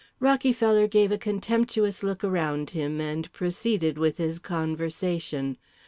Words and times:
Rockyfeller 0.19 0.87
gave 0.89 1.11
a 1.11 1.17
contemptuous 1.19 2.01
look 2.01 2.23
around 2.23 2.71
him 2.71 2.99
and 2.99 3.31
proceeded 3.33 3.99
with 3.99 4.17
his 4.17 4.39
conversation. 4.39 5.59